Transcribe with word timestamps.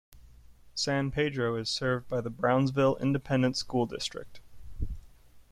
San 0.73 1.11
Pedro 1.11 1.55
is 1.57 1.69
served 1.69 2.07
by 2.09 2.21
the 2.21 2.31
Brownsville 2.31 2.95
Independent 2.97 3.55
School 3.55 3.85
District. 3.85 4.41